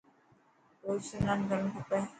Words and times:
روز 0.87 1.01
سنان 1.09 1.39
ڪرڻ 1.49 1.65
کپي. 1.75 1.99